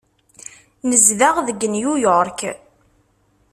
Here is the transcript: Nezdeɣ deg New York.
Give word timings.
Nezdeɣ 0.89 1.35
deg 1.47 1.59
New 1.73 1.91
York. 2.05 2.39